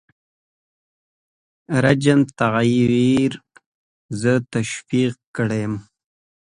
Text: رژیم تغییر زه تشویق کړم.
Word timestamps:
رژیم 1.83 2.19
تغییر 2.39 3.31
زه 4.21 4.33
تشویق 4.53 5.15
کړم. 5.35 5.73